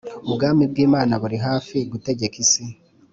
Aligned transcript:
Ubwami 0.29 0.63
bw’Imana 0.71 1.13
buri 1.21 1.37
hafi 1.47 1.77
gutegeka 1.91 2.35
isi 2.43 2.63